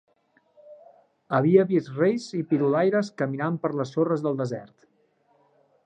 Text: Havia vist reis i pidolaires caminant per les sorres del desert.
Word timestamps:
Havia 1.39 1.65
vist 1.73 1.91
reis 1.99 2.25
i 2.39 2.43
pidolaires 2.55 3.13
caminant 3.23 3.61
per 3.67 3.75
les 3.81 3.97
sorres 3.97 4.25
del 4.29 4.45
desert. 4.45 4.79